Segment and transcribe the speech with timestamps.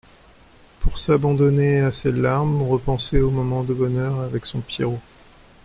[0.79, 4.99] pour s’abandonner à ses larmes, repenser aux moments de bonheur avec son Pierrot